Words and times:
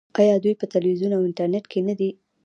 آیا 0.19 0.35
دوی 0.43 0.53
په 0.59 0.65
تلویزیون 0.73 1.11
او 1.15 1.21
انټرنیټ 1.27 1.65
کې 1.71 1.79
نه 1.87 1.93
دي؟ 1.99 2.09